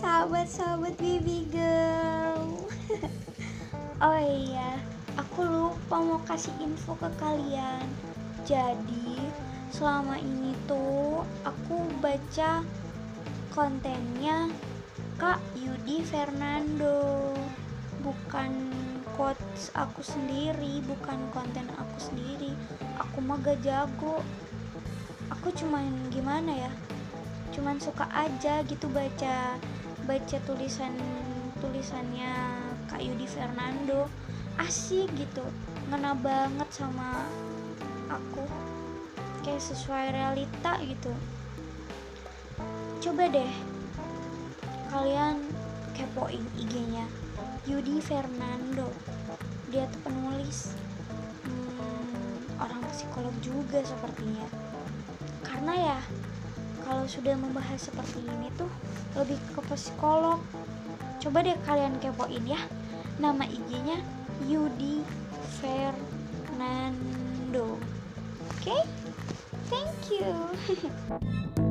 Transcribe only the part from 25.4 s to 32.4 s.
cuman gimana ya? Cuman suka aja gitu baca baca tulisan tulisannya